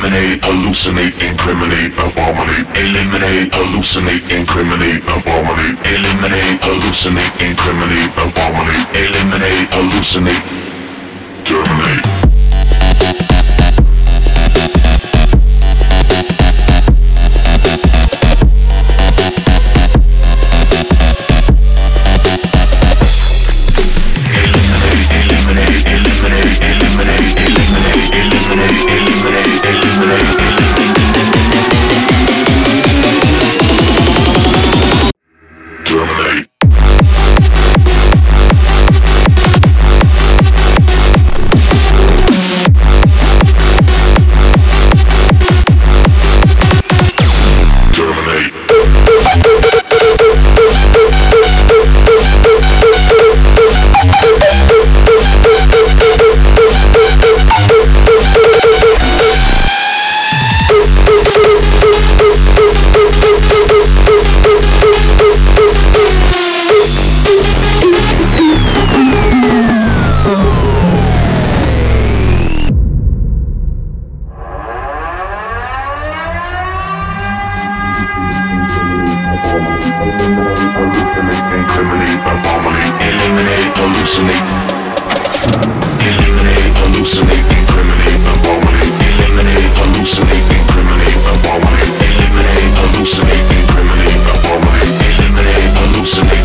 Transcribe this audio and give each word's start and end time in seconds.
hallucinate, 0.00 1.12
incriminate, 1.20 1.92
abominate, 1.98 2.66
eliminate, 2.76 3.52
hallucinate, 3.52 4.22
incriminate, 4.30 5.02
abominate, 5.08 5.76
eliminate, 5.84 6.60
hallucinate, 6.62 7.32
incriminate, 7.40 8.10
abominate, 8.16 8.86
eliminate, 8.94 9.68
hallucinate, 9.70 10.42
terminate. 11.44 12.01
Discriminate, 81.22 81.54
incriminate, 81.54 82.18
abominate, 82.26 82.98
eliminate, 82.98 83.70
hallucinate. 83.78 84.42
Eliminate, 86.02 86.74
hallucinate, 86.82 87.46
incriminate, 87.58 88.26
abominate, 88.32 88.90
eliminate, 89.06 89.70
hallucinate, 89.78 90.50
incriminate, 90.50 91.22
abominate, 91.30 91.94
eliminate, 92.10 92.74
hallucinate, 92.74 93.46
incriminate, 93.54 94.18
abominate, 94.34 94.98
eliminate, 95.06 95.70
hallucinate. 95.78 96.41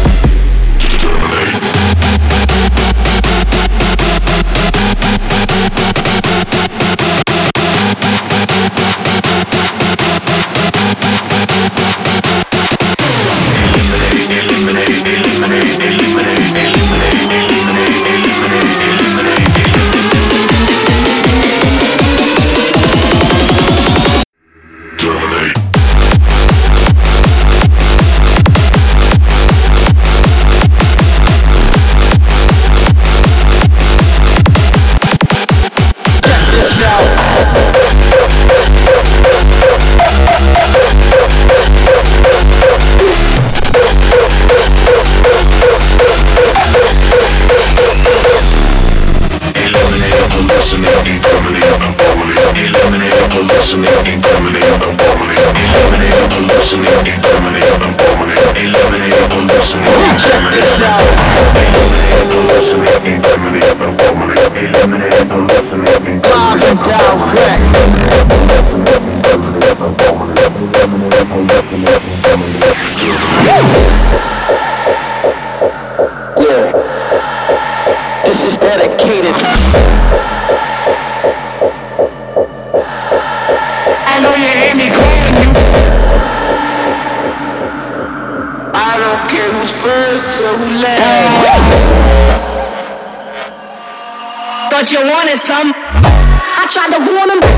some. 95.37 95.71
I 95.73 96.65
tried 96.67 96.91
to 96.93 96.99
warn 96.99 97.29
him. 97.29 97.56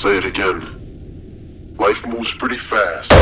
Say 0.00 0.16
it 0.16 0.24
again. 0.24 1.76
Life 1.78 2.06
moves 2.06 2.32
pretty 2.32 2.56
fast. 2.56 3.12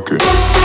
I 0.00 0.57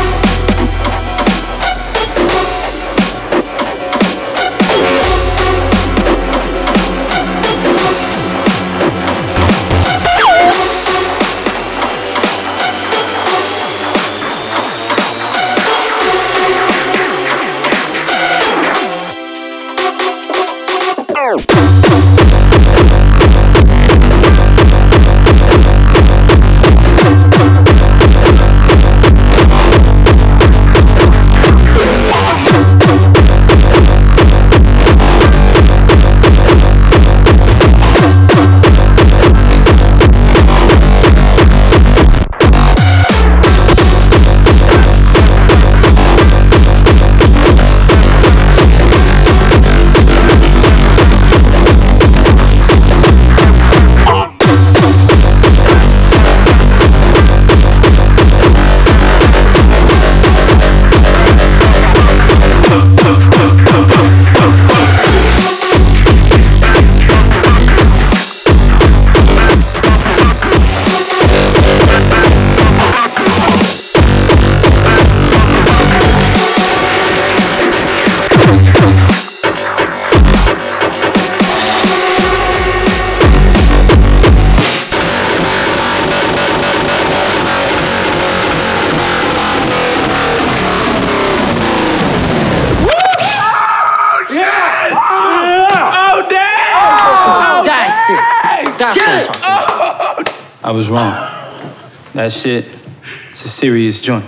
joint. 103.99 104.25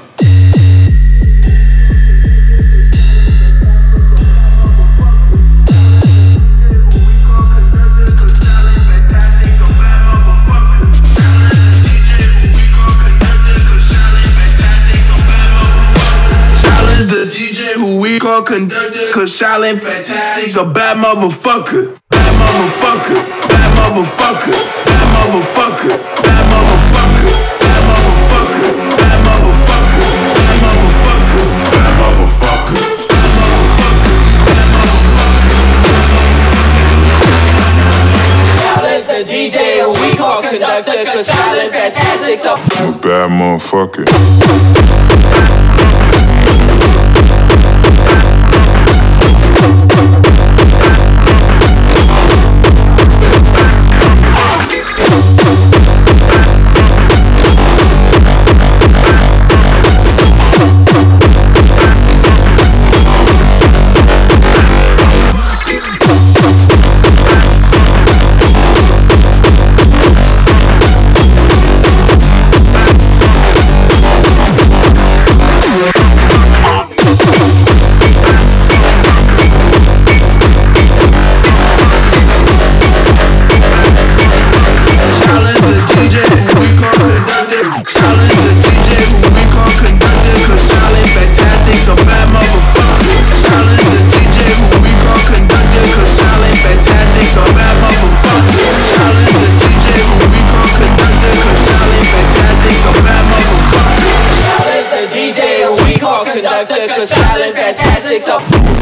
call 18.26 18.42
conductor, 18.42 19.12
cause 19.14 19.40
Shaolin 19.40 19.80
Fantastic's 19.80 20.56
a. 20.56 20.66
Bad 20.66 20.98
motherfucker, 20.98 21.95
Fantastic's 42.38 42.80
a 42.82 42.92
bad 43.02 43.30
motherfucker. 43.30 44.06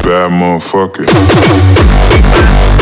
Bad 0.03 0.31
motherfucker. 0.31 1.05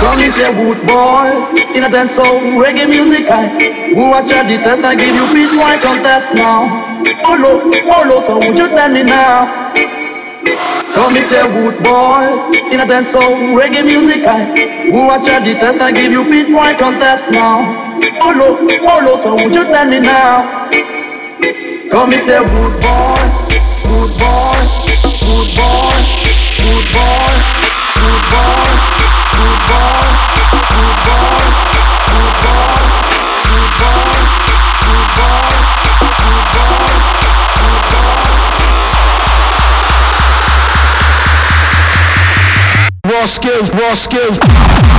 a 0.00 0.52
good 0.54 0.86
boy 0.86 1.26
In 1.74 1.84
a 1.84 1.90
dance 1.90 2.12
so 2.14 2.24
reggae 2.60 2.88
music 2.88 3.26
I 3.30 3.48
Who 3.94 4.10
watch 4.10 4.28
the 4.28 4.58
test? 4.62 4.82
I 4.82 4.94
give 4.94 5.14
you 5.14 5.26
beat 5.34 5.50
white 5.58 5.80
contest 5.82 6.34
now. 6.34 6.84
Oh 7.24 7.36
no, 7.36 7.60
oh 7.66 8.04
no, 8.06 8.22
so 8.22 8.38
would 8.38 8.58
you 8.58 8.68
tell 8.68 8.90
me 8.90 9.02
now? 9.02 9.72
Come 10.94 11.14
me 11.14 11.20
say 11.20 11.42
good 11.48 11.82
boy 11.82 12.50
In 12.70 12.80
a 12.80 12.86
dance 12.86 13.10
so 13.10 13.20
reggae 13.20 13.84
music 13.84 14.24
I 14.24 14.86
Who 14.90 15.06
watch 15.06 15.26
the 15.26 15.54
test? 15.58 15.80
I 15.80 15.92
give 15.92 16.12
you 16.12 16.24
beat 16.24 16.54
white 16.54 16.78
contest 16.78 17.30
now. 17.30 17.86
Oh 18.22 18.32
no, 18.32 18.58
oh 18.58 19.00
no, 19.02 19.18
so 19.20 19.34
would 19.34 19.54
you 19.54 19.64
tell 19.64 19.86
me 19.88 20.00
now? 20.00 20.68
Come 21.90 22.10
me 22.10 22.18
say 22.18 22.38
good 22.38 22.74
boy, 22.82 23.22
good 23.82 24.12
boy, 24.18 24.60
good 25.24 25.48
boy, 25.58 25.98
good 26.62 26.86
boy, 26.94 27.34
good 27.98 28.24
boy, 28.30 28.77
Raw 43.04 43.26
skills, 43.26 43.70
raw 43.70 43.94
skills. 43.94 44.97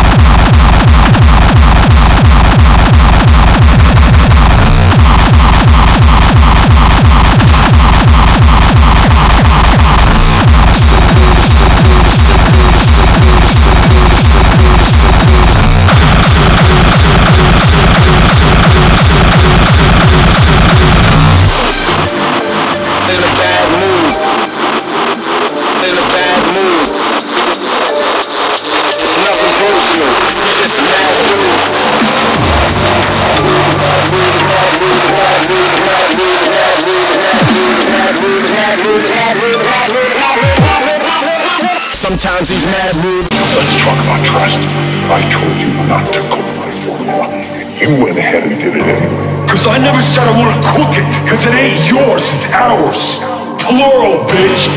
Sometimes 42.19 42.49
he's 42.49 42.65
mad 42.65 42.95
rude. 42.99 43.31
Let's 43.31 43.79
talk 43.79 43.95
about 44.03 44.19
trust. 44.25 44.59
I 45.07 45.23
told 45.31 45.55
you 45.55 45.71
not 45.87 46.03
to 46.11 46.19
cook 46.27 46.43
my 46.59 46.69
formula. 46.83 47.31
You 47.79 47.95
went 48.03 48.17
ahead 48.17 48.43
and 48.43 48.59
did 48.59 48.75
it 48.75 48.83
anyway. 48.83 49.47
Cause 49.47 49.65
I 49.67 49.77
never 49.77 50.01
said 50.01 50.27
I 50.27 50.35
wanna 50.35 50.59
cook 50.59 50.99
it, 50.99 51.07
cause 51.23 51.45
it 51.47 51.55
ain't 51.55 51.79
yours, 51.87 52.27
it's 52.27 52.51
ours. 52.51 53.23
Plural, 53.63 54.27
bitch. 54.27 54.67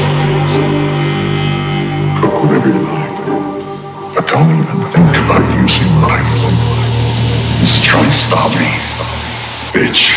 Cook 2.23 2.47
whatever 2.47 2.69
you 2.71 2.87
like. 2.95 3.11
But 4.15 4.29
don't 4.31 4.47
even 4.47 4.79
think 4.95 5.11
about 5.27 5.43
using 5.59 5.91
my 5.99 6.23
formula. 6.39 6.79
Just 7.59 7.83
try 7.83 8.05
and 8.05 8.13
stop 8.13 8.55
me, 8.55 8.71
bitch. 9.75 10.15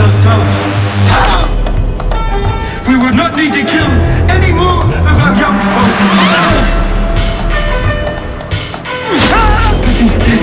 ourselves. 0.00 0.56
We 2.88 2.96
would 2.96 3.14
not 3.14 3.36
need 3.36 3.52
to 3.52 3.64
kill 3.64 3.90
any 4.32 4.52
more 4.52 4.82
of 4.84 5.16
our 5.24 5.34
young 5.36 5.58
folk. 5.70 5.94
But 9.84 9.96
instead, 10.00 10.42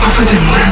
offer 0.00 0.24
them 0.24 0.44
land. 0.52 0.69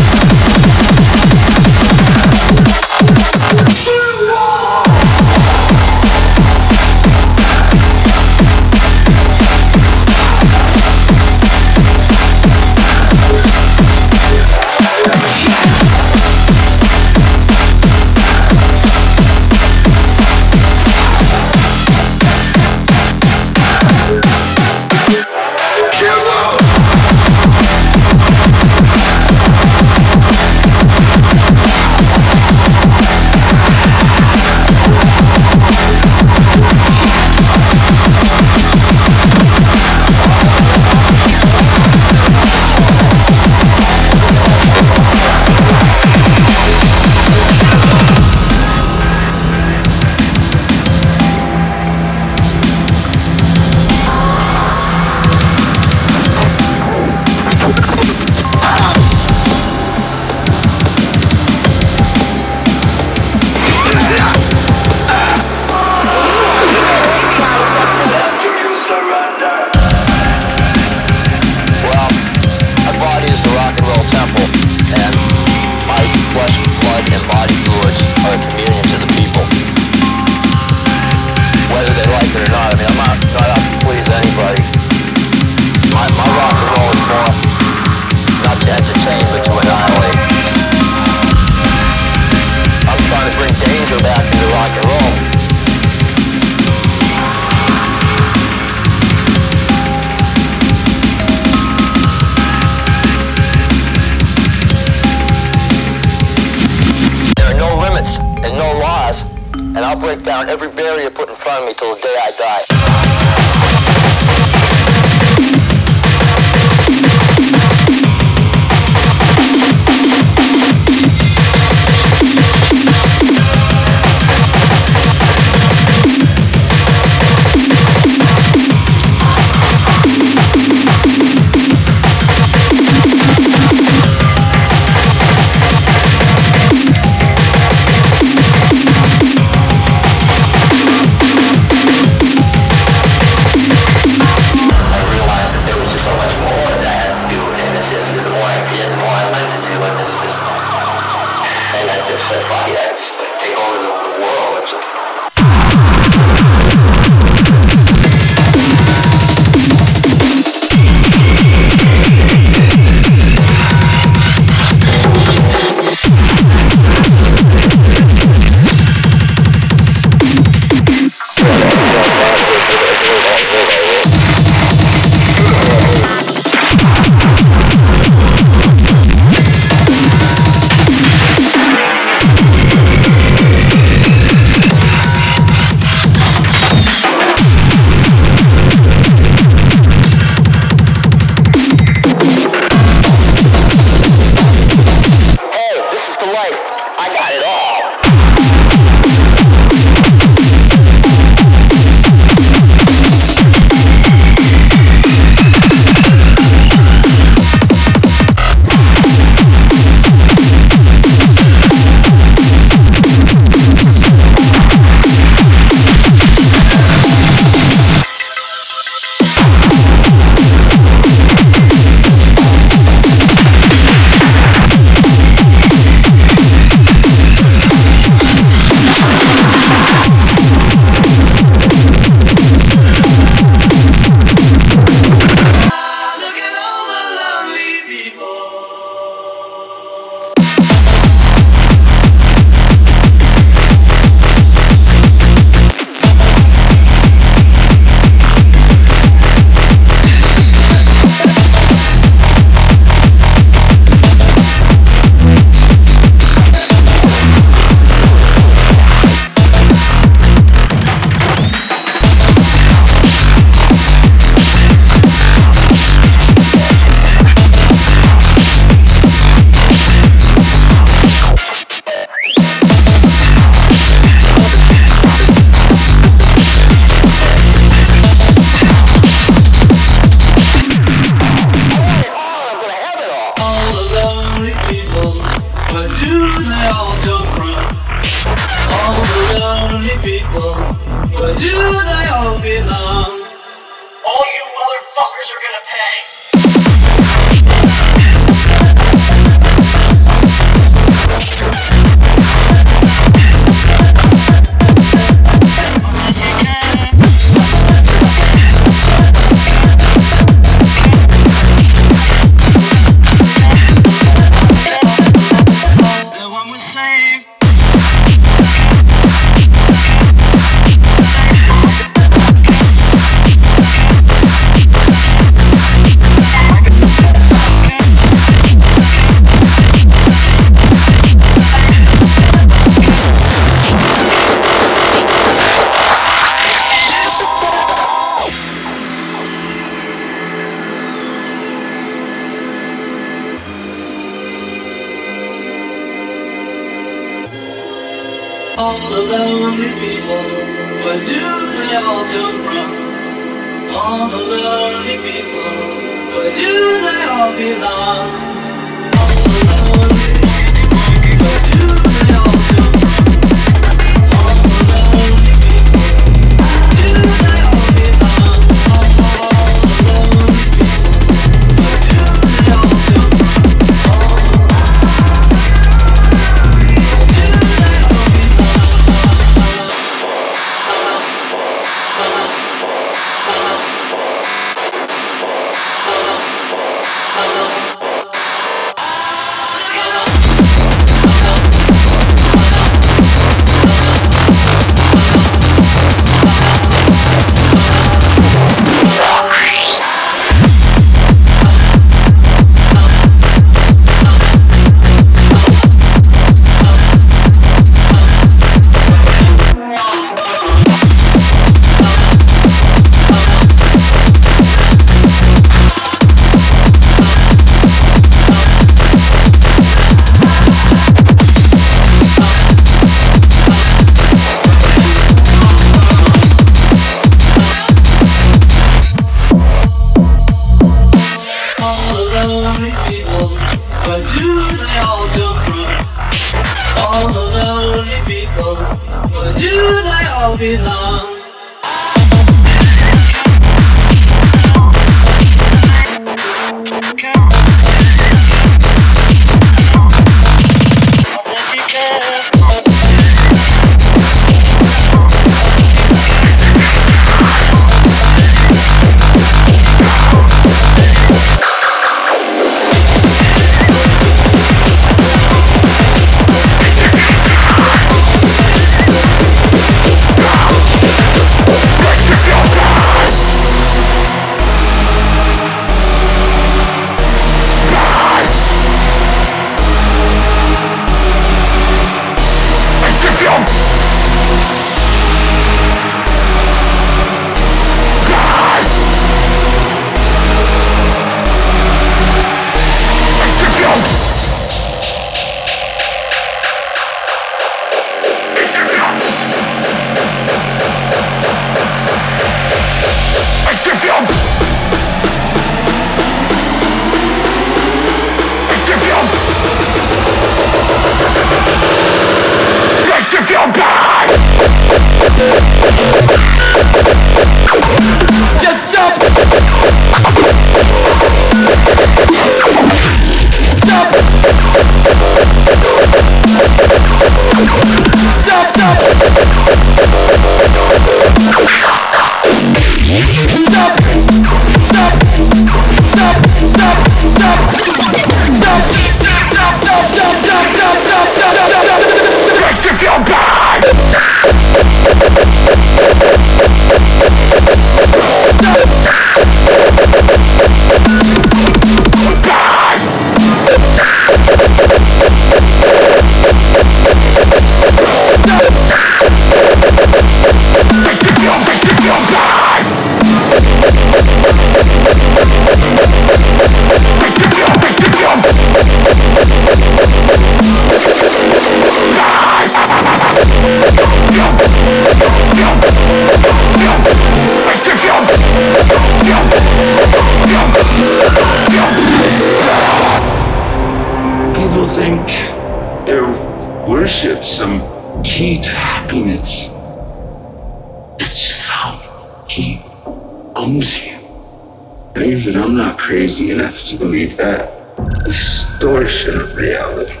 distortion 599.02 599.20
of 599.20 599.34
reality. 599.36 600.00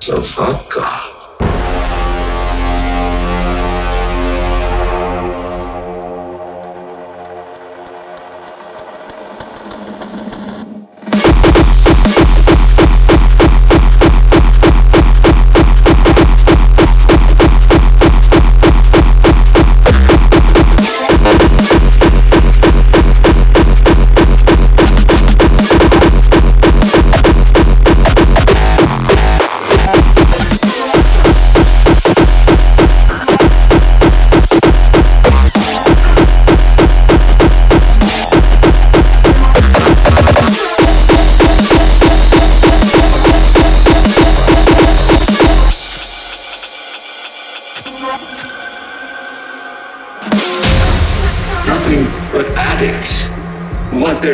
So 0.00 0.22
fuck 0.22 0.74
God. 0.74 1.11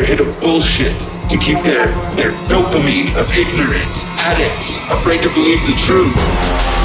hit 0.09 0.21
of 0.21 0.39
bullshit 0.39 0.99
to 1.29 1.37
keep 1.37 1.61
their, 1.61 1.85
their 2.15 2.31
dopamine 2.49 3.13
of 3.15 3.31
ignorance, 3.37 4.05
addicts, 4.17 4.79
afraid 4.89 5.21
to 5.21 5.29
believe 5.29 5.63
the 5.67 5.73
truth. 5.73 6.78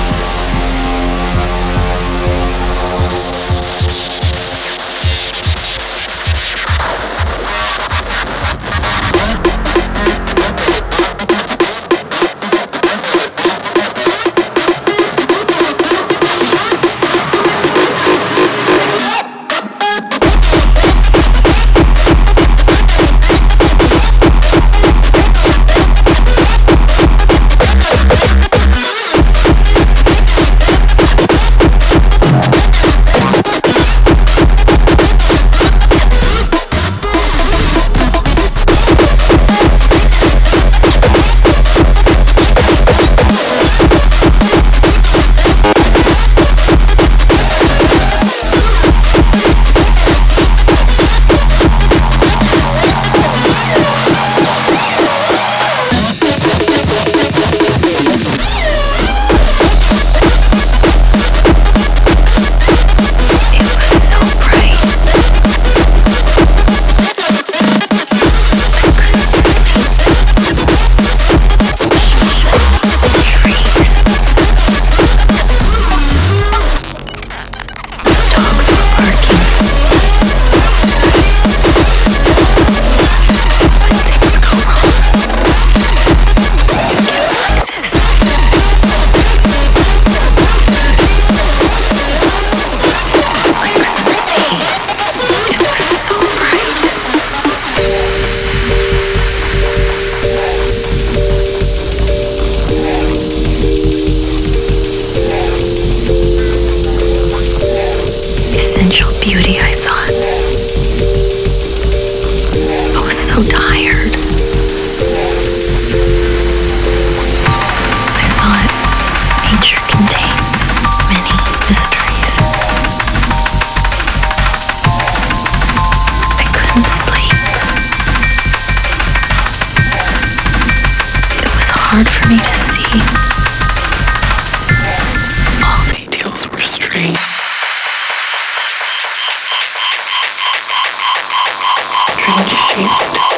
Yes. 142.77 143.34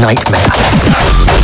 nightmare. 0.00 1.43